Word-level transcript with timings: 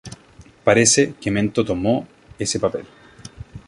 Parece 0.63 1.13
que 1.21 1.29
Mento 1.29 1.63
tomó 1.63 2.07
ese 2.39 2.59
papel. 2.59 2.85